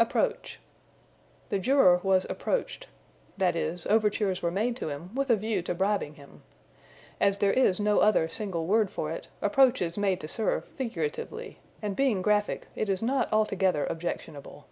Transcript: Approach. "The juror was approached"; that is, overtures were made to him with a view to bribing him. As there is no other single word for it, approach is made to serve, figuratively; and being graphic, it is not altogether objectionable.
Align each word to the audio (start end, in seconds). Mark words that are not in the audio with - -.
Approach. 0.00 0.58
"The 1.50 1.60
juror 1.60 2.00
was 2.02 2.26
approached"; 2.28 2.88
that 3.38 3.54
is, 3.54 3.86
overtures 3.86 4.42
were 4.42 4.50
made 4.50 4.74
to 4.78 4.88
him 4.88 5.14
with 5.14 5.30
a 5.30 5.36
view 5.36 5.62
to 5.62 5.74
bribing 5.76 6.14
him. 6.14 6.42
As 7.20 7.38
there 7.38 7.52
is 7.52 7.78
no 7.78 8.00
other 8.00 8.28
single 8.28 8.66
word 8.66 8.90
for 8.90 9.12
it, 9.12 9.28
approach 9.40 9.80
is 9.80 9.96
made 9.96 10.20
to 10.22 10.26
serve, 10.26 10.64
figuratively; 10.64 11.60
and 11.80 11.94
being 11.94 12.20
graphic, 12.20 12.66
it 12.74 12.88
is 12.88 13.00
not 13.00 13.32
altogether 13.32 13.86
objectionable. 13.88 14.64